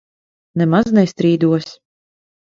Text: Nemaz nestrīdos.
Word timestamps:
Nemaz 0.61 0.89
nestrīdos. 0.99 1.69